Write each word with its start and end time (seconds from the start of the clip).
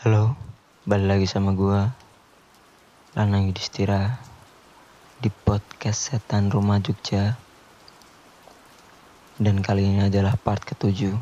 Halo, 0.00 0.32
balik 0.88 1.12
lagi 1.12 1.26
sama 1.28 1.52
gua 1.52 1.92
Lanang 3.12 3.52
Yudhistira 3.52 4.16
di 5.20 5.28
podcast 5.28 6.08
Setan 6.08 6.48
Rumah 6.48 6.80
Jogja. 6.80 7.36
Dan 9.36 9.60
kali 9.60 9.84
ini 9.92 10.08
adalah 10.08 10.40
part 10.40 10.64
ketujuh. 10.64 11.12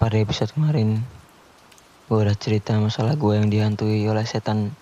Pada 0.00 0.16
episode 0.16 0.56
kemarin 0.56 1.04
gue 2.08 2.16
udah 2.16 2.36
cerita 2.40 2.72
masalah 2.80 3.12
gue 3.12 3.36
yang 3.36 3.52
dihantui 3.52 4.08
oleh 4.08 4.24
setan 4.24 4.72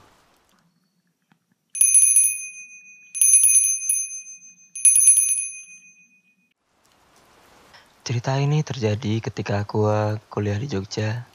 Cerita 8.00 8.40
ini 8.40 8.64
terjadi 8.64 9.20
ketika 9.20 9.62
aku 9.62 9.86
kuliah 10.32 10.56
di 10.56 10.66
Jogja 10.66 11.28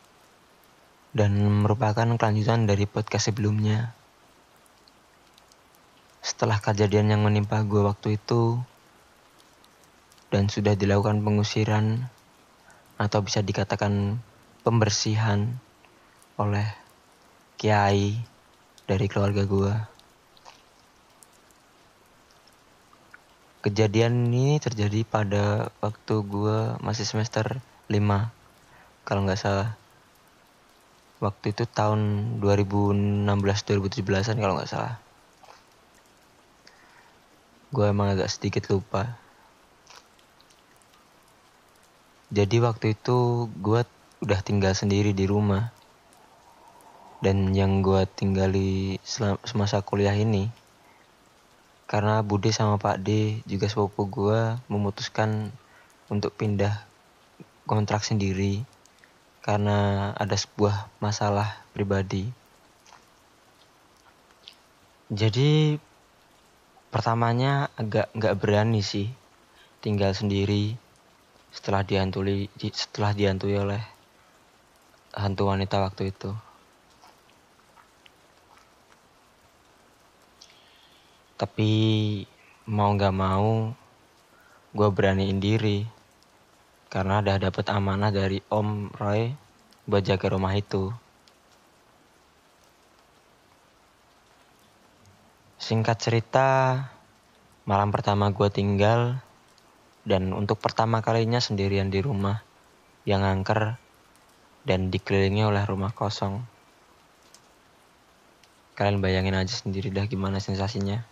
dan 1.15 1.37
merupakan 1.63 2.09
kelanjutan 2.17 2.67
dari 2.67 2.89
podcast 2.89 3.31
sebelumnya. 3.31 3.95
Setelah 6.25 6.59
kejadian 6.59 7.13
yang 7.13 7.21
menimpa 7.21 7.61
gue 7.63 7.79
waktu 7.79 8.17
itu 8.17 8.59
dan 10.33 10.49
sudah 10.51 10.75
dilakukan 10.75 11.21
pengusiran 11.23 12.11
atau 12.99 13.23
bisa 13.23 13.39
dikatakan 13.39 14.19
pembersihan 14.65 15.61
oleh 16.41 16.65
kiai 17.61 18.17
dari 18.89 19.05
keluarga 19.05 19.45
gue. 19.45 19.73
Kejadian 23.61 24.33
ini 24.33 24.57
terjadi 24.57 25.05
pada 25.05 25.69
waktu 25.85 26.15
gue 26.25 26.81
masih 26.81 27.05
semester 27.05 27.61
5 27.93 29.05
kalau 29.05 29.21
nggak 29.21 29.37
salah. 29.37 29.77
Waktu 31.21 31.53
itu 31.53 31.69
tahun 31.69 32.01
2016-2017an 32.41 34.37
kalau 34.41 34.57
nggak 34.57 34.69
salah. 34.69 34.97
Gue 37.69 37.85
emang 37.89 38.17
agak 38.17 38.33
sedikit 38.33 38.65
lupa. 38.73 39.13
Jadi 42.33 42.57
waktu 42.61 42.97
itu 42.97 43.47
gue 43.61 43.81
udah 44.23 44.39
tinggal 44.39 44.71
sendiri 44.71 45.11
di 45.11 45.27
rumah 45.27 45.73
dan 47.19 47.51
yang 47.51 47.81
gue 47.81 48.05
tinggali 48.15 49.01
semasa 49.43 49.81
kuliah 49.81 50.15
ini 50.15 50.47
karena 51.85 52.25
Bude 52.25 52.49
sama 52.49 52.81
Pak 52.81 52.97
D 53.01 53.41
juga 53.45 53.69
sepupu 53.69 54.09
gue 54.09 54.57
memutuskan 54.69 55.53
untuk 56.09 56.33
pindah 56.33 56.85
kontrak 57.65 58.01
sendiri 58.01 58.65
karena 59.45 60.09
ada 60.17 60.33
sebuah 60.33 60.89
masalah 60.97 61.61
pribadi. 61.69 62.25
Jadi 65.13 65.77
pertamanya 66.89 67.69
agak 67.77 68.09
nggak 68.17 68.37
berani 68.41 68.81
sih 68.81 69.13
tinggal 69.85 70.17
sendiri 70.17 70.73
setelah 71.53 71.85
dihantui 71.85 72.49
setelah 72.73 73.13
dihantui 73.13 73.53
oleh 73.53 73.94
hantu 75.15 75.47
wanita 75.47 75.79
waktu 75.79 76.11
itu. 76.11 76.35
Tapi 81.35 81.71
mau 82.67 82.91
gak 82.95 83.15
mau, 83.15 83.71
gue 84.75 84.89
beraniin 84.91 85.39
diri. 85.39 85.87
Karena 86.91 87.19
udah 87.19 87.39
dapet 87.39 87.65
amanah 87.71 88.11
dari 88.11 88.39
Om 88.47 88.91
Roy 88.95 89.31
buat 89.87 90.03
jaga 90.03 90.31
rumah 90.31 90.55
itu. 90.55 90.91
Singkat 95.59 95.97
cerita, 95.97 96.49
malam 97.65 97.89
pertama 97.89 98.29
gue 98.29 98.47
tinggal 98.53 99.17
dan 100.05 100.29
untuk 100.31 100.61
pertama 100.61 101.01
kalinya 101.01 101.41
sendirian 101.41 101.89
di 101.89 101.99
rumah 101.99 102.45
yang 103.03 103.25
angker 103.25 103.81
dan 104.65 104.89
dikelilingi 104.89 105.45
oleh 105.45 105.61
rumah 105.63 105.93
kosong. 105.93 106.41
Kalian 108.75 108.99
bayangin 108.99 109.37
aja 109.37 109.53
sendiri 109.53 109.93
dah 109.93 110.03
gimana 110.09 110.41
sensasinya. 110.41 111.05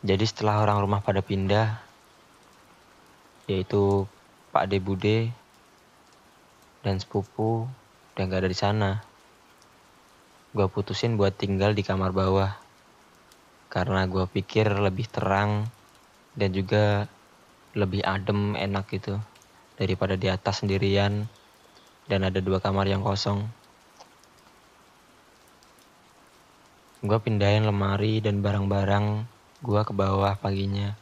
Jadi 0.00 0.24
setelah 0.24 0.64
orang 0.64 0.80
rumah 0.80 1.04
pada 1.04 1.20
pindah, 1.20 1.76
yaitu 3.48 4.08
Pak 4.48 4.70
De 4.70 4.78
Bude 4.80 5.28
dan 6.80 6.96
sepupu 6.96 7.68
udah 8.14 8.24
gak 8.24 8.40
ada 8.46 8.48
di 8.48 8.56
sana. 8.56 8.90
Gue 10.56 10.66
putusin 10.72 11.20
buat 11.20 11.36
tinggal 11.36 11.76
di 11.76 11.84
kamar 11.84 12.16
bawah 12.16 12.56
karena 13.68 14.08
gue 14.08 14.24
pikir 14.26 14.66
lebih 14.66 15.06
terang 15.06 15.68
dan 16.40 16.56
juga 16.56 17.04
lebih 17.76 18.00
adem 18.00 18.56
enak 18.56 18.88
gitu 18.88 19.20
daripada 19.76 20.16
di 20.16 20.32
atas 20.32 20.64
sendirian 20.64 21.28
dan 22.08 22.24
ada 22.24 22.40
dua 22.40 22.58
kamar 22.58 22.88
yang 22.88 23.04
kosong. 23.04 23.44
Gue 27.04 27.16
pindahin 27.20 27.68
lemari 27.68 28.24
dan 28.24 28.40
barang-barang 28.40 29.24
gue 29.60 29.80
ke 29.84 29.92
bawah 29.92 30.36
paginya 30.40 30.96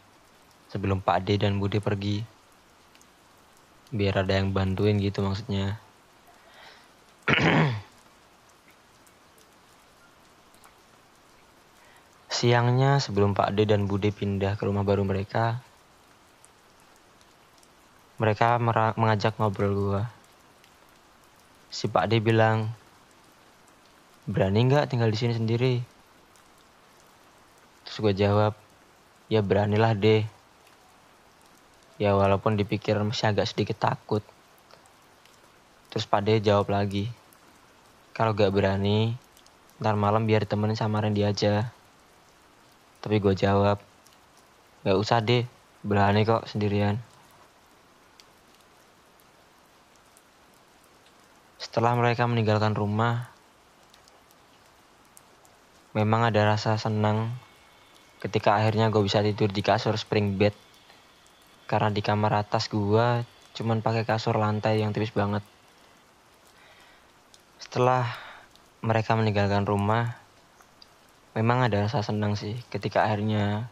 sebelum 0.70 0.98
Pak 0.98 1.26
D 1.26 1.38
dan 1.38 1.62
Bude 1.62 1.78
pergi. 1.78 2.22
Biar 3.94 4.26
ada 4.26 4.36
yang 4.36 4.50
bantuin 4.50 4.98
gitu 4.98 5.22
maksudnya. 5.22 5.78
Siangnya 12.38 13.02
sebelum 13.02 13.34
Pak 13.34 13.50
D 13.50 13.66
dan 13.66 13.90
Bude 13.90 14.14
pindah 14.14 14.54
ke 14.54 14.62
rumah 14.62 14.86
baru 14.86 15.02
mereka, 15.02 15.58
mereka 18.14 18.62
mengajak 18.94 19.34
ngobrol 19.42 19.74
gua. 19.74 20.02
Si 21.66 21.90
Pak 21.90 22.06
D 22.06 22.22
bilang, 22.22 22.70
berani 24.22 24.70
nggak 24.70 24.86
tinggal 24.86 25.10
di 25.10 25.18
sini 25.18 25.34
sendiri? 25.34 25.82
Terus 27.82 27.98
gue 27.98 28.14
jawab, 28.14 28.54
ya 29.26 29.42
beranilah 29.42 29.98
deh. 29.98 30.22
Ya 31.98 32.14
walaupun 32.14 32.54
dipikir 32.54 32.94
masih 33.02 33.34
agak 33.34 33.50
sedikit 33.50 33.82
takut. 33.82 34.22
Terus 35.90 36.06
Pak 36.06 36.22
D 36.22 36.38
jawab 36.38 36.70
lagi, 36.70 37.10
kalau 38.14 38.30
gak 38.30 38.54
berani, 38.54 39.18
ntar 39.82 39.98
malam 39.98 40.22
biar 40.22 40.46
temenin 40.46 40.78
sama 40.78 41.02
Randy 41.02 41.26
aja. 41.26 41.74
Tapi 43.08 43.24
gue 43.24 43.32
jawab, 43.32 43.80
gak 44.84 44.98
usah 45.00 45.24
deh, 45.24 45.48
berani 45.80 46.28
kok 46.28 46.44
sendirian. 46.44 47.00
Setelah 51.56 51.96
mereka 51.96 52.28
meninggalkan 52.28 52.76
rumah, 52.76 53.32
memang 55.96 56.28
ada 56.28 56.52
rasa 56.52 56.76
senang 56.76 57.32
ketika 58.20 58.60
akhirnya 58.60 58.92
gue 58.92 59.00
bisa 59.00 59.24
tidur 59.24 59.48
di 59.48 59.64
kasur 59.64 59.96
spring 59.96 60.36
bed. 60.36 60.52
Karena 61.64 61.88
di 61.88 62.04
kamar 62.04 62.44
atas 62.44 62.68
gue 62.68 63.24
cuman 63.56 63.80
pakai 63.80 64.04
kasur 64.04 64.36
lantai 64.36 64.84
yang 64.84 64.92
tipis 64.92 65.16
banget. 65.16 65.40
Setelah 67.56 68.04
mereka 68.84 69.16
meninggalkan 69.16 69.64
rumah, 69.64 70.17
memang 71.38 71.70
ada 71.70 71.86
rasa 71.86 72.02
senang 72.02 72.34
sih 72.34 72.58
ketika 72.66 73.06
akhirnya 73.06 73.70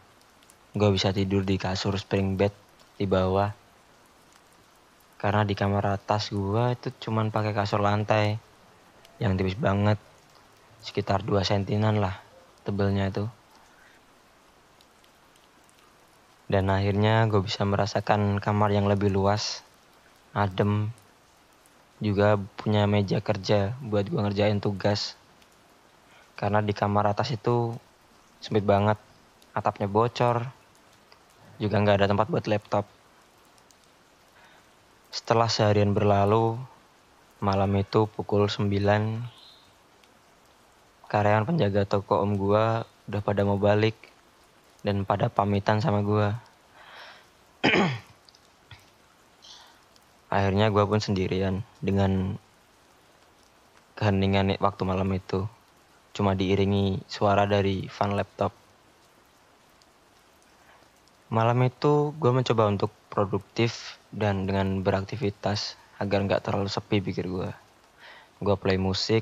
gue 0.71 0.87
bisa 0.87 1.11
tidur 1.11 1.43
di 1.43 1.59
kasur 1.59 1.99
spring 1.99 2.39
bed 2.39 2.55
di 2.95 3.03
bawah. 3.03 3.51
Karena 5.19 5.43
di 5.43 5.51
kamar 5.51 5.99
atas 5.99 6.31
gue 6.31 6.63
itu 6.71 6.95
cuman 7.03 7.27
pakai 7.27 7.51
kasur 7.51 7.83
lantai 7.83 8.39
yang 9.19 9.35
tipis 9.35 9.59
banget 9.59 9.99
sekitar 10.79 11.27
2 11.27 11.43
sentinan 11.43 11.99
lah 11.99 12.15
tebelnya 12.63 13.11
itu. 13.11 13.27
Dan 16.47 16.71
akhirnya 16.71 17.27
gue 17.27 17.43
bisa 17.43 17.67
merasakan 17.67 18.39
kamar 18.39 18.71
yang 18.71 18.87
lebih 18.87 19.11
luas 19.11 19.59
adem 20.31 20.95
juga 21.99 22.39
punya 22.39 22.87
meja 22.87 23.19
kerja 23.19 23.75
buat 23.83 24.07
gue 24.07 24.21
ngerjain 24.23 24.63
tugas 24.63 25.19
karena 26.37 26.61
di 26.61 26.69
kamar 26.69 27.17
atas 27.17 27.33
itu 27.33 27.73
sempit 28.37 28.61
banget 28.61 29.01
atapnya 29.57 29.89
bocor 29.89 30.45
juga 31.57 31.81
nggak 31.81 31.97
ada 31.97 32.07
tempat 32.13 32.29
buat 32.29 32.45
laptop. 32.45 32.85
Setelah 35.09 35.49
seharian 35.49 35.97
berlalu 35.97 36.61
malam 37.41 37.73
itu 37.81 38.05
pukul 38.05 38.45
9 38.45 38.69
karyawan 41.09 41.49
penjaga 41.49 41.89
toko 41.89 42.21
om 42.21 42.37
gua 42.37 42.85
udah 43.09 43.21
pada 43.25 43.41
mau 43.41 43.57
balik 43.57 43.97
dan 44.85 45.09
pada 45.09 45.33
pamitan 45.33 45.81
sama 45.81 46.05
gua. 46.05 46.37
Akhirnya 50.37 50.69
gua 50.69 50.85
pun 50.85 51.01
sendirian 51.01 51.65
dengan 51.81 52.37
keheningan 53.97 54.53
waktu 54.61 54.85
malam 54.85 55.09
itu 55.17 55.49
cuma 56.17 56.33
diiringi 56.33 57.05
suara 57.05 57.45
dari 57.45 57.85
fan 57.85 58.17
laptop. 58.17 58.49
Malam 61.29 61.61
itu 61.69 62.17
gue 62.17 62.31
mencoba 62.33 62.65
untuk 62.65 62.89
produktif 63.13 64.01
dan 64.09 64.49
dengan 64.49 64.81
beraktivitas 64.81 65.77
agar 66.01 66.25
nggak 66.25 66.41
terlalu 66.41 66.73
sepi 66.73 67.05
pikir 67.05 67.29
gue. 67.29 67.53
Gue 68.41 68.55
play 68.57 68.81
musik 68.81 69.21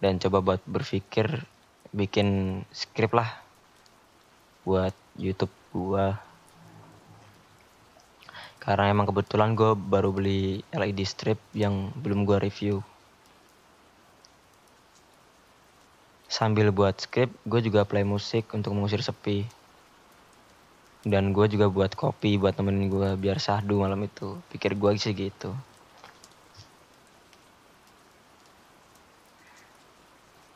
dan 0.00 0.16
coba 0.16 0.40
buat 0.40 0.62
berpikir 0.64 1.44
bikin 1.92 2.62
skrip 2.72 3.12
lah 3.12 3.28
buat 4.64 4.96
YouTube 5.20 5.52
gue. 5.76 6.16
Karena 8.60 8.88
emang 8.88 9.12
kebetulan 9.12 9.52
gue 9.52 9.76
baru 9.76 10.08
beli 10.08 10.64
LED 10.72 11.04
strip 11.04 11.40
yang 11.52 11.92
belum 12.00 12.24
gue 12.24 12.40
review. 12.40 12.80
Sambil 16.30 16.70
buat 16.70 16.94
script 16.94 17.34
gue 17.42 17.58
juga 17.58 17.82
play 17.82 18.06
musik 18.06 18.46
untuk 18.54 18.70
mengusir 18.70 19.02
sepi. 19.02 19.42
Dan 21.02 21.34
gue 21.34 21.50
juga 21.50 21.66
buat 21.66 21.90
kopi 21.98 22.38
buat 22.38 22.54
temenin 22.54 22.86
gue 22.86 23.18
biar 23.18 23.42
sahdu 23.42 23.82
malam 23.82 24.06
itu. 24.06 24.38
Pikir 24.54 24.78
gue 24.78 24.94
sih 24.94 25.10
gitu. 25.10 25.50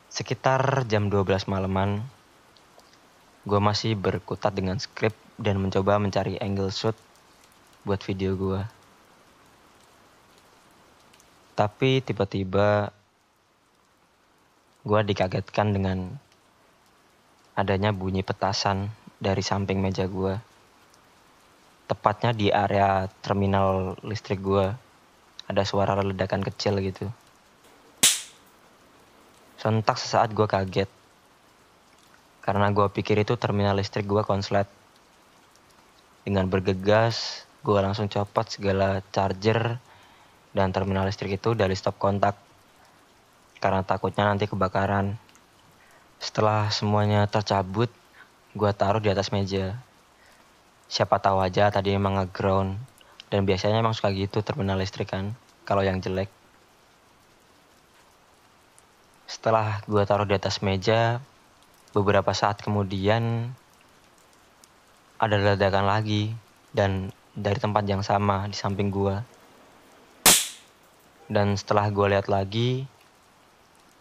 Sekitar 0.07 0.87
jam 0.87 1.11
12 1.11 1.51
malaman 1.51 1.99
gue 3.43 3.59
masih 3.59 3.99
berkutat 3.99 4.55
dengan 4.55 4.79
script 4.79 5.19
dan 5.35 5.59
mencoba 5.59 5.99
mencari 5.99 6.39
angle 6.39 6.71
shoot 6.71 6.95
buat 7.83 7.99
video 8.01 8.33
gue 8.33 8.63
tapi 11.55 12.03
tiba-tiba 12.03 12.91
gue 14.85 15.01
dikagetkan 15.01 15.73
dengan 15.73 16.13
adanya 17.57 17.89
bunyi 17.89 18.21
petasan 18.21 18.93
dari 19.17 19.41
samping 19.41 19.81
meja 19.81 20.05
gue. 20.05 20.37
Tepatnya 21.89 22.37
di 22.37 22.53
area 22.53 23.09
terminal 23.25 23.97
listrik 24.05 24.45
gue. 24.45 24.69
Ada 25.49 25.65
suara 25.65 25.97
ledakan 25.97 26.45
kecil 26.45 26.77
gitu. 26.85 27.09
Sontak 29.57 29.97
sesaat 29.97 30.37
gue 30.37 30.45
kaget. 30.45 30.89
Karena 32.45 32.69
gue 32.69 32.85
pikir 32.85 33.25
itu 33.25 33.33
terminal 33.41 33.81
listrik 33.81 34.05
gue 34.05 34.21
konslet. 34.21 34.69
Dengan 36.21 36.45
bergegas, 36.45 37.45
gue 37.65 37.79
langsung 37.81 38.05
copot 38.05 38.45
segala 38.45 39.01
charger 39.09 39.81
dan 40.53 40.69
terminal 40.69 41.09
listrik 41.09 41.41
itu 41.41 41.57
dari 41.57 41.73
stop 41.73 41.97
kontak 41.97 42.44
karena 43.59 43.81
takutnya 43.83 44.27
nanti 44.27 44.47
kebakaran. 44.47 45.19
Setelah 46.17 46.71
semuanya 46.71 47.27
tercabut, 47.27 47.91
gue 48.55 48.71
taruh 48.71 49.03
di 49.03 49.11
atas 49.11 49.29
meja. 49.35 49.77
Siapa 50.87 51.19
tahu 51.19 51.43
aja 51.43 51.67
tadi 51.73 51.91
emang 51.91 52.19
nge-ground. 52.21 52.77
Dan 53.29 53.43
biasanya 53.43 53.81
emang 53.81 53.97
suka 53.97 54.13
gitu 54.13 54.45
terminal 54.45 54.77
listrik 54.77 55.11
kan, 55.11 55.33
kalau 55.65 55.81
yang 55.81 55.99
jelek. 55.99 56.29
Setelah 59.25 59.81
gue 59.89 60.03
taruh 60.05 60.29
di 60.29 60.37
atas 60.37 60.61
meja, 60.61 61.19
beberapa 61.91 62.31
saat 62.31 62.61
kemudian 62.61 63.49
ada 65.17 65.35
ledakan 65.35 65.89
lagi 65.89 66.31
dan 66.75 67.09
dari 67.35 67.59
tempat 67.59 67.83
yang 67.87 68.05
sama 68.05 68.47
di 68.47 68.55
samping 68.55 68.93
gue. 68.93 69.15
Dan 71.25 71.57
setelah 71.57 71.89
gue 71.89 72.13
lihat 72.13 72.29
lagi, 72.29 72.85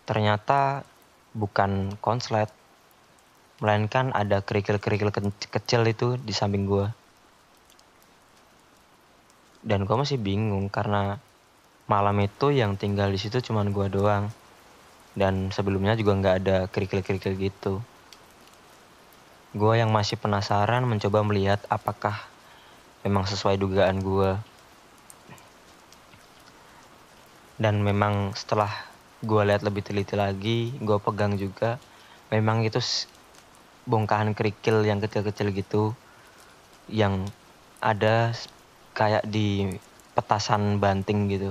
ternyata 0.05 0.85
bukan 1.35 1.97
konslet 1.99 2.49
melainkan 3.59 4.13
ada 4.13 4.45
kerikil-kerikil 4.45 5.11
kecil 5.51 5.83
itu 5.89 6.21
di 6.21 6.33
samping 6.37 6.69
gue 6.69 6.87
dan 9.65 9.89
gue 9.89 9.97
masih 9.97 10.21
bingung 10.21 10.69
karena 10.69 11.17
malam 11.89 12.17
itu 12.21 12.53
yang 12.53 12.77
tinggal 12.77 13.09
di 13.09 13.17
situ 13.17 13.41
cuma 13.41 13.65
gue 13.65 13.89
doang. 13.89 14.29
Dan 15.15 15.49
sebelumnya 15.55 15.97
juga 15.97 16.13
nggak 16.21 16.37
ada 16.45 16.57
kerikil-kerikil 16.69 17.35
gitu. 17.41 17.81
Gue 19.57 19.79
yang 19.81 19.89
masih 19.89 20.21
penasaran 20.21 20.85
mencoba 20.85 21.25
melihat 21.25 21.63
apakah 21.73 22.29
memang 23.07 23.25
sesuai 23.25 23.57
dugaan 23.57 24.03
gue 24.03 24.37
dan 27.55 27.79
memang 27.79 28.35
setelah 28.35 28.73
gue 29.25 29.43
lihat 29.49 29.65
lebih 29.65 29.81
teliti 29.81 30.15
lagi 30.15 30.77
gue 30.77 30.99
pegang 31.01 31.41
juga. 31.41 31.81
Memang 32.29 32.61
itu 32.63 32.77
bongkahan 33.89 34.37
kerikil 34.37 34.85
yang 34.85 35.01
kecil-kecil 35.01 35.53
gitu 35.57 35.97
yang 36.93 37.25
ada 37.81 38.37
kayak 38.93 39.25
di 39.25 39.81
petasan 40.13 40.77
banting 40.77 41.33
gitu. 41.33 41.51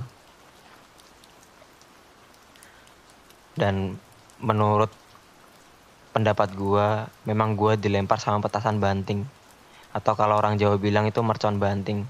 Dan 3.58 3.98
menurut 4.38 4.89
pendapat 6.13 6.53
gue 6.53 6.88
memang 7.25 7.58
gue 7.58 7.74
dilempar 7.82 8.22
sama 8.22 8.38
petasan 8.42 8.77
banting. 8.77 9.25
Atau 9.94 10.18
kalau 10.18 10.38
orang 10.38 10.58
Jawa 10.58 10.77
bilang 10.77 11.06
itu 11.10 11.22
mercon 11.22 11.58
banting. 11.58 12.06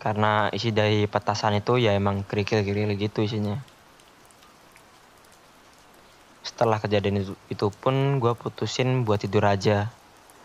Karena 0.00 0.52
isi 0.52 0.72
dari 0.72 1.08
petasan 1.08 1.56
itu 1.56 1.80
ya 1.80 1.96
emang 1.96 2.24
kerikil-kerikil 2.28 3.00
gitu 3.00 3.24
isinya 3.24 3.73
setelah 6.44 6.76
kejadian 6.76 7.24
itu, 7.24 7.32
itu 7.48 7.66
pun 7.72 8.20
gue 8.20 8.36
putusin 8.36 9.08
buat 9.08 9.16
tidur 9.16 9.48
aja 9.48 9.88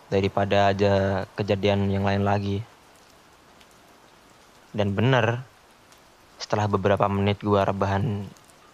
daripada 0.07 0.71
aja 0.71 1.27
kejadian 1.35 1.91
yang 1.91 2.07
lain 2.07 2.23
lagi. 2.23 2.63
Dan 4.71 4.95
bener 4.95 5.43
setelah 6.39 6.71
beberapa 6.71 7.03
menit 7.11 7.43
gue 7.43 7.59
rebahan 7.59 8.23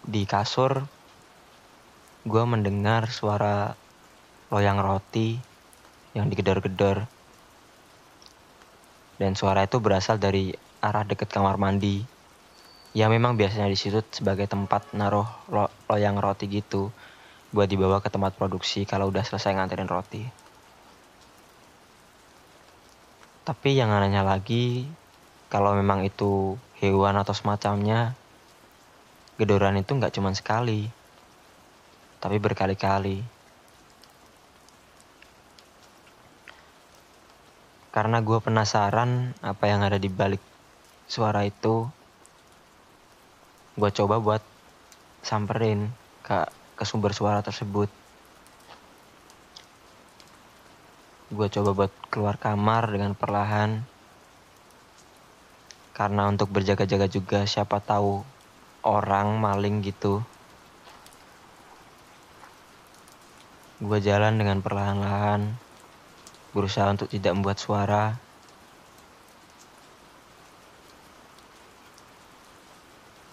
di 0.06 0.22
kasur 0.22 0.86
gue 2.26 2.42
mendengar 2.46 3.10
suara 3.10 3.74
loyang 4.54 4.78
roti 4.78 5.34
yang 6.14 6.30
digedor-gedor. 6.30 7.10
Dan 9.18 9.34
suara 9.34 9.66
itu 9.66 9.82
berasal 9.82 10.22
dari 10.22 10.54
arah 10.78 11.02
deket 11.02 11.26
kamar 11.30 11.58
mandi. 11.58 12.06
Yang 12.94 13.10
memang 13.18 13.34
biasanya 13.34 13.66
di 13.66 13.78
situ 13.78 13.98
sebagai 14.14 14.46
tempat 14.46 14.94
naruh 14.94 15.26
lo 15.50 15.68
loyang 15.90 16.22
roti 16.22 16.46
gitu 16.48 16.94
buat 17.56 17.72
dibawa 17.72 18.04
ke 18.04 18.12
tempat 18.12 18.36
produksi 18.36 18.84
kalau 18.84 19.08
udah 19.08 19.24
selesai 19.24 19.56
nganterin 19.56 19.88
roti. 19.88 20.20
Tapi 23.48 23.80
yang 23.80 23.88
anehnya 23.88 24.20
lagi, 24.20 24.84
kalau 25.48 25.72
memang 25.72 26.04
itu 26.04 26.60
hewan 26.76 27.16
atau 27.16 27.32
semacamnya, 27.32 28.12
gedoran 29.40 29.80
itu 29.80 29.96
nggak 29.96 30.12
cuma 30.12 30.36
sekali, 30.36 30.92
tapi 32.20 32.36
berkali-kali. 32.36 33.24
Karena 37.88 38.20
gue 38.20 38.36
penasaran 38.44 39.32
apa 39.40 39.64
yang 39.64 39.80
ada 39.80 39.96
di 39.96 40.12
balik 40.12 40.44
suara 41.08 41.48
itu, 41.48 41.88
gue 43.80 43.90
coba 43.96 44.20
buat 44.20 44.42
samperin 45.24 45.88
ke 46.20 46.65
ke 46.76 46.84
sumber 46.84 47.16
suara 47.16 47.40
tersebut. 47.40 47.88
Gue 51.32 51.48
coba 51.50 51.70
buat 51.74 51.92
keluar 52.12 52.38
kamar 52.38 52.92
dengan 52.92 53.16
perlahan. 53.16 53.82
Karena 55.96 56.28
untuk 56.28 56.52
berjaga-jaga 56.52 57.08
juga 57.08 57.48
siapa 57.48 57.80
tahu 57.80 58.20
orang 58.86 59.40
maling 59.40 59.82
gitu. 59.82 60.22
Gue 63.82 63.98
jalan 63.98 64.38
dengan 64.38 64.60
perlahan-lahan 64.60 65.56
berusaha 66.56 66.88
untuk 66.88 67.12
tidak 67.12 67.36
membuat 67.36 67.58
suara. 67.60 68.16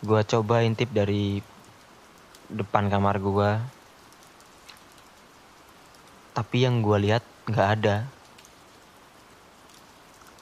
Gue 0.03 0.19
coba 0.27 0.67
intip 0.67 0.91
dari 0.91 1.39
depan 2.53 2.87
kamar 2.87 3.17
gue 3.17 3.51
tapi 6.33 6.65
yang 6.65 6.81
gue 6.81 6.97
lihat 6.97 7.21
nggak 7.45 7.69
ada. 7.77 8.09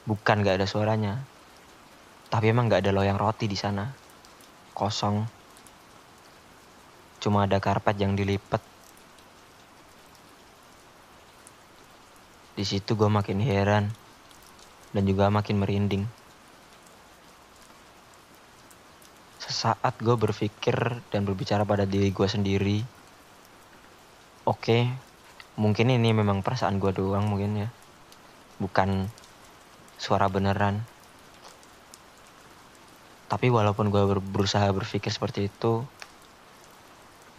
Bukan 0.08 0.40
nggak 0.40 0.56
ada 0.56 0.66
suaranya. 0.66 1.20
Tapi 2.32 2.48
emang 2.48 2.72
nggak 2.72 2.88
ada 2.88 2.96
loyang 2.96 3.20
roti 3.20 3.44
di 3.44 3.60
sana. 3.60 3.92
Kosong. 4.72 5.20
Cuma 7.20 7.44
ada 7.44 7.60
karpet 7.60 8.00
yang 8.00 8.16
dilipat 8.16 8.64
di 12.56 12.64
situ 12.64 12.96
gue 12.96 13.12
makin 13.12 13.36
heran. 13.44 13.92
Dan 14.96 15.04
juga 15.04 15.28
makin 15.28 15.60
merinding 15.60 16.04
sesaat 19.52 20.00
gue 20.00 20.16
berpikir 20.16 21.04
dan 21.12 21.28
berbicara 21.28 21.68
pada 21.68 21.84
diri 21.84 22.08
gue 22.08 22.24
sendiri 22.24 22.80
oke 24.48 24.58
okay, 24.58 24.88
mungkin 25.60 25.92
ini 25.92 26.16
memang 26.16 26.40
perasaan 26.40 26.80
gue 26.80 26.90
doang 26.96 27.28
mungkin 27.28 27.68
ya 27.68 27.68
bukan 28.58 29.12
suara 30.02 30.26
beneran. 30.26 30.82
Tapi 33.30 33.48
walaupun 33.48 33.88
gue 33.88 34.02
berusaha 34.18 34.66
berpikir 34.74 35.14
seperti 35.14 35.46
itu 35.46 35.86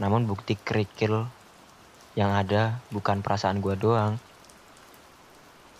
namun 0.01 0.25
bukti 0.25 0.57
kerikil 0.57 1.27
yang 2.17 2.33
ada 2.33 2.81
bukan 2.89 3.19
perasaan 3.19 3.59
gue 3.59 3.75
doang. 3.75 4.15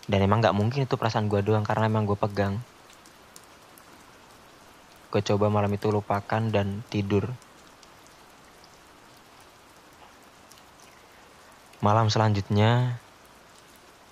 Dan 0.03 0.19
emang 0.19 0.43
gak 0.43 0.53
mungkin 0.59 0.83
itu 0.83 0.99
perasaan 0.99 1.31
gue 1.31 1.39
doang 1.39 1.63
karena 1.63 1.87
emang 1.87 2.03
gue 2.03 2.19
pegang 2.19 2.59
gue 5.13 5.21
coba 5.21 5.45
malam 5.45 5.69
itu 5.69 5.93
lupakan 5.93 6.41
dan 6.49 6.81
tidur. 6.89 7.29
Malam 11.85 12.09
selanjutnya 12.09 12.97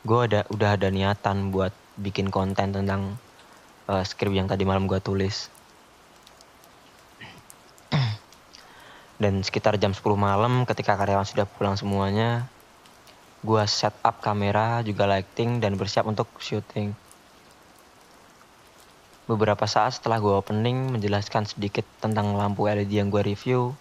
gue 0.05 0.19
ada 0.29 0.45
udah 0.53 0.77
ada 0.77 0.93
niatan 0.93 1.49
buat 1.49 1.73
bikin 1.97 2.29
konten 2.29 2.69
tentang 2.69 3.17
uh, 3.89 4.05
skrip 4.05 4.29
yang 4.29 4.45
tadi 4.45 4.61
malam 4.61 4.85
gue 4.85 5.01
tulis. 5.01 5.49
Dan 9.21 9.41
sekitar 9.41 9.81
jam 9.81 9.97
10 9.97 10.05
malam 10.13 10.69
ketika 10.69 10.93
karyawan 11.01 11.25
sudah 11.25 11.49
pulang 11.49 11.73
semuanya 11.81 12.45
gue 13.41 13.63
set 13.65 13.97
up 14.05 14.21
kamera 14.21 14.85
juga 14.85 15.09
lighting 15.09 15.57
dan 15.57 15.73
bersiap 15.73 16.05
untuk 16.05 16.29
syuting 16.37 16.93
beberapa 19.31 19.63
saat 19.63 19.95
setelah 19.95 20.19
gue 20.19 20.35
opening 20.35 20.91
menjelaskan 20.91 21.47
sedikit 21.47 21.87
tentang 22.03 22.35
lampu 22.35 22.67
LED 22.67 22.91
yang 22.91 23.07
gue 23.07 23.23
review. 23.23 23.71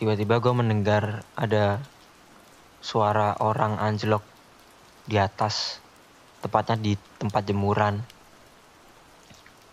Tiba-tiba 0.00 0.40
gue 0.40 0.52
mendengar 0.56 1.28
ada 1.36 1.84
suara 2.80 3.36
orang 3.36 3.76
anjlok 3.76 4.24
di 5.04 5.20
atas 5.20 5.76
tepatnya 6.40 6.80
di 6.80 6.96
tempat 7.20 7.44
jemuran. 7.44 8.00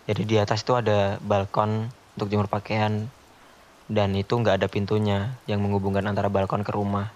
Jadi 0.04 0.22
di 0.28 0.36
atas 0.36 0.60
itu 0.60 0.76
ada 0.76 1.16
balkon 1.24 1.88
untuk 1.88 2.28
jemur 2.28 2.52
pakaian 2.52 3.08
dan 3.88 4.12
itu 4.12 4.36
nggak 4.36 4.60
ada 4.60 4.68
pintunya 4.68 5.32
yang 5.48 5.64
menghubungkan 5.64 6.04
antara 6.04 6.28
balkon 6.28 6.60
ke 6.60 6.76
rumah. 6.76 7.08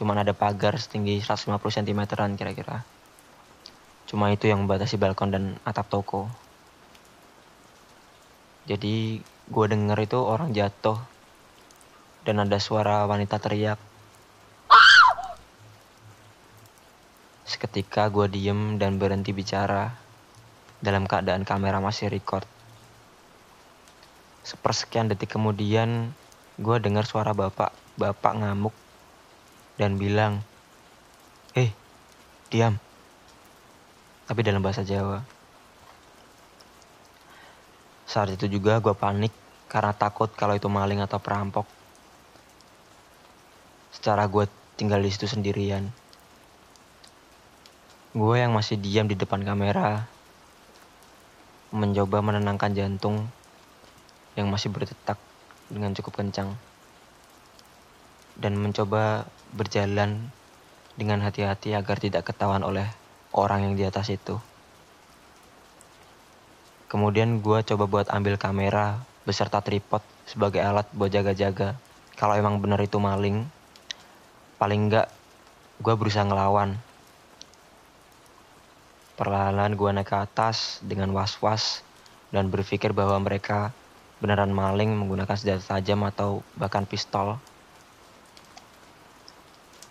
Cuman 0.00 0.24
ada 0.24 0.32
pagar 0.32 0.80
setinggi 0.80 1.20
150 1.20 1.60
cm 1.60 2.00
kira-kira 2.40 2.80
cuma 4.10 4.34
itu 4.34 4.50
yang 4.50 4.66
membatasi 4.66 4.98
balkon 4.98 5.30
dan 5.30 5.44
atap 5.62 5.86
toko 5.86 6.26
jadi 8.66 9.22
gue 9.50 9.66
denger 9.66 9.98
itu 10.06 10.18
orang 10.18 10.54
jatuh 10.54 10.98
dan 12.22 12.44
ada 12.44 12.60
suara 12.60 13.08
wanita 13.08 13.40
teriak. 13.40 13.80
Seketika 17.48 18.06
gue 18.12 18.30
diem 18.30 18.78
dan 18.78 19.00
berhenti 19.00 19.34
bicara 19.34 19.90
dalam 20.78 21.08
keadaan 21.08 21.42
kamera 21.42 21.82
masih 21.82 22.06
record. 22.06 22.46
Sepersekian 24.46 25.10
detik 25.10 25.34
kemudian 25.34 26.14
gue 26.60 26.76
dengar 26.78 27.10
suara 27.10 27.34
bapak, 27.34 27.74
bapak 27.98 28.32
ngamuk 28.38 28.76
dan 29.80 29.98
bilang, 29.98 30.44
Eh, 31.58 31.74
diam. 32.54 32.78
Tapi 34.30 34.46
dalam 34.46 34.62
bahasa 34.62 34.86
Jawa. 34.86 35.26
Saat 38.06 38.38
itu 38.38 38.46
juga 38.46 38.78
gue 38.78 38.94
panik 38.94 39.34
karena 39.66 39.90
takut 39.90 40.30
kalau 40.30 40.54
itu 40.54 40.70
maling 40.70 41.02
atau 41.02 41.18
perampok 41.18 41.66
secara 43.90 44.24
gue 44.30 44.46
tinggal 44.78 45.02
di 45.02 45.10
situ 45.10 45.26
sendirian. 45.26 45.90
Gue 48.14 48.38
yang 48.38 48.54
masih 48.54 48.78
diam 48.78 49.10
di 49.10 49.18
depan 49.18 49.42
kamera, 49.42 50.06
mencoba 51.74 52.22
menenangkan 52.22 52.70
jantung 52.70 53.26
yang 54.38 54.46
masih 54.46 54.70
berdetak 54.70 55.18
dengan 55.70 55.90
cukup 55.94 56.22
kencang, 56.22 56.54
dan 58.38 58.54
mencoba 58.58 59.26
berjalan 59.54 60.30
dengan 60.94 61.18
hati-hati 61.22 61.74
agar 61.74 61.98
tidak 61.98 62.26
ketahuan 62.26 62.62
oleh 62.62 62.90
orang 63.36 63.70
yang 63.70 63.74
di 63.78 63.84
atas 63.86 64.10
itu. 64.10 64.38
Kemudian 66.90 67.38
gue 67.38 67.58
coba 67.62 67.84
buat 67.86 68.06
ambil 68.10 68.34
kamera 68.34 68.98
beserta 69.22 69.62
tripod 69.62 70.02
sebagai 70.26 70.58
alat 70.58 70.90
buat 70.90 71.10
jaga-jaga. 71.10 71.78
Kalau 72.18 72.34
emang 72.34 72.58
benar 72.58 72.82
itu 72.82 72.98
maling, 72.98 73.46
paling 74.58 74.90
enggak 74.90 75.08
gue 75.80 75.94
berusaha 75.96 76.28
ngelawan 76.28 76.76
perlahan 79.20 79.76
gue 79.76 79.90
naik 79.92 80.08
ke 80.08 80.16
atas 80.16 80.80
dengan 80.80 81.12
was-was 81.12 81.84
dan 82.32 82.48
berpikir 82.48 82.96
bahwa 82.96 83.20
mereka 83.20 83.68
beneran 84.16 84.48
maling 84.48 84.96
menggunakan 84.96 85.36
senjata 85.36 85.76
tajam 85.76 86.00
atau 86.08 86.40
bahkan 86.56 86.88
pistol 86.88 87.36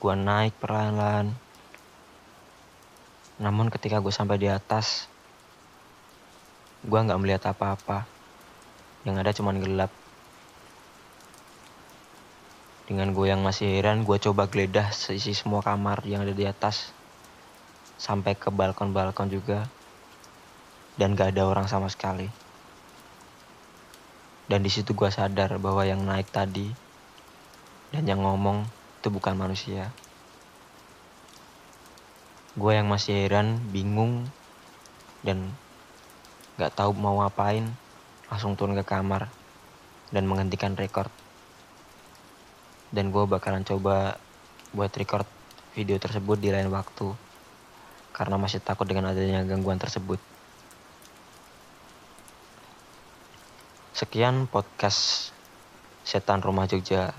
gue 0.02 0.16
naik 0.18 0.58
perlahan-lahan 0.58 1.34
namun 3.40 3.72
ketika 3.72 4.04
gue 4.04 4.12
sampai 4.12 4.38
di 4.38 4.52
atas 4.52 5.08
gue 6.84 7.00
nggak 7.00 7.20
melihat 7.20 7.44
apa-apa 7.56 8.04
yang 9.08 9.16
ada 9.16 9.32
cuma 9.32 9.56
gelap 9.56 9.92
dengan 12.90 13.14
gue 13.14 13.30
yang 13.30 13.46
masih 13.46 13.70
heran, 13.70 14.02
gue 14.02 14.18
coba 14.18 14.50
geledah 14.50 14.90
sisi 14.90 15.38
semua 15.38 15.62
kamar 15.62 16.02
yang 16.10 16.26
ada 16.26 16.34
di 16.34 16.42
atas. 16.50 16.90
Sampai 18.02 18.34
ke 18.34 18.50
balkon-balkon 18.50 19.30
juga. 19.30 19.70
Dan 20.98 21.14
gak 21.14 21.38
ada 21.38 21.46
orang 21.46 21.70
sama 21.70 21.86
sekali. 21.86 22.26
Dan 24.50 24.66
di 24.66 24.74
situ 24.74 24.98
gue 24.98 25.06
sadar 25.14 25.62
bahwa 25.62 25.86
yang 25.86 26.02
naik 26.02 26.34
tadi 26.34 26.74
dan 27.94 28.10
yang 28.10 28.26
ngomong 28.26 28.66
itu 28.98 29.08
bukan 29.14 29.38
manusia. 29.38 29.94
Gue 32.60 32.76
yang 32.76 32.92
masih 32.92 33.24
heran, 33.24 33.56
bingung, 33.72 34.28
dan 35.24 35.48
gak 36.60 36.76
tahu 36.76 36.92
mau 36.92 37.24
ngapain, 37.24 37.64
langsung 38.28 38.60
turun 38.60 38.76
ke 38.76 38.84
kamar 38.84 39.32
dan 40.12 40.28
menghentikan 40.28 40.76
record 40.76 41.08
dan 42.90 43.14
gue 43.14 43.24
bakalan 43.30 43.62
coba 43.62 44.18
buat 44.74 44.90
record 44.98 45.26
video 45.78 46.02
tersebut 46.02 46.38
di 46.42 46.50
lain 46.50 46.74
waktu 46.74 47.14
karena 48.14 48.36
masih 48.42 48.60
takut 48.60 48.90
dengan 48.90 49.14
adanya 49.14 49.46
gangguan 49.46 49.78
tersebut. 49.78 50.18
Sekian 53.94 54.50
podcast 54.50 55.32
Setan 56.04 56.42
Rumah 56.42 56.66
Jogja 56.66 57.14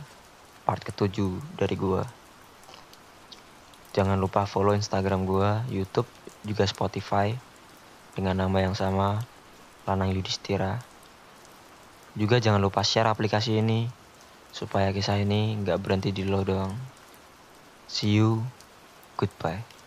part 0.66 0.82
ketujuh 0.82 1.38
dari 1.56 1.76
gue. 1.78 2.19
Jangan 3.90 4.18
lupa 4.22 4.46
follow 4.46 4.76
Instagram 4.76 5.26
gue, 5.26 5.50
YouTube, 5.74 6.06
juga 6.46 6.62
Spotify 6.66 7.34
dengan 8.14 8.38
nama 8.38 8.58
yang 8.62 8.78
sama, 8.78 9.18
Lanang 9.82 10.14
Yudhistira. 10.14 10.78
Juga 12.14 12.38
jangan 12.38 12.62
lupa 12.62 12.86
share 12.86 13.10
aplikasi 13.10 13.58
ini 13.58 13.90
supaya 14.50 14.90
kisah 14.90 15.18
ini 15.18 15.58
nggak 15.62 15.78
berhenti 15.78 16.10
di 16.14 16.26
lo 16.26 16.42
doang. 16.42 16.74
See 17.90 18.18
you. 18.18 18.46
Goodbye. 19.18 19.79